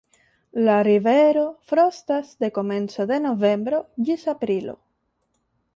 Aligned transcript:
La 0.67 0.77
rivero 0.87 1.43
frostas 1.73 2.33
de 2.45 2.49
komenco 2.57 3.07
de 3.13 3.21
novembro 3.27 3.83
ĝis 4.09 4.29
aprilo. 4.37 4.79